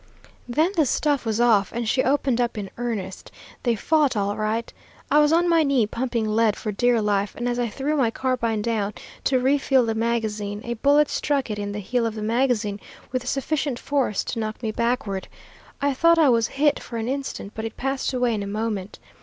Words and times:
"Then 0.47 0.71
the 0.75 0.87
stuff 0.87 1.27
was 1.27 1.39
off 1.39 1.71
and 1.71 1.87
she 1.87 2.01
opened 2.03 2.41
up 2.41 2.57
in 2.57 2.71
earnest. 2.77 3.31
They 3.61 3.75
fought 3.75 4.17
all 4.17 4.35
right. 4.35 4.73
I 5.11 5.19
was 5.19 5.31
on 5.31 5.47
my 5.47 5.61
knee 5.61 5.85
pumping 5.85 6.27
lead 6.27 6.55
for 6.55 6.71
dear 6.71 6.99
life, 6.99 7.35
and 7.35 7.47
as 7.47 7.59
I 7.59 7.67
threw 7.69 7.95
my 7.95 8.09
carbine 8.09 8.63
down 8.63 8.95
to 9.25 9.37
refill 9.37 9.85
the 9.85 9.93
magazine, 9.93 10.59
a 10.65 10.73
bullet 10.73 11.07
struck 11.07 11.51
it 11.51 11.59
in 11.59 11.71
the 11.71 11.77
heel 11.77 12.07
of 12.07 12.15
the 12.15 12.23
magazine 12.23 12.79
with 13.11 13.27
sufficient 13.29 13.77
force 13.77 14.23
to 14.23 14.39
knock 14.39 14.63
me 14.63 14.71
backward. 14.71 15.27
I 15.83 15.93
thought 15.93 16.17
I 16.17 16.29
was 16.29 16.47
hit 16.47 16.79
for 16.79 16.97
an 16.97 17.07
instant, 17.07 17.51
but 17.53 17.63
it 17.63 17.77
passed 17.77 18.11
away 18.11 18.33
in 18.33 18.41
a 18.41 18.47
moment. 18.47 18.97